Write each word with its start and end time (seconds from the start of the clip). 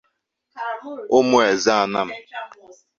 Ụmụeze 1.17 1.69
Anam 1.81 2.09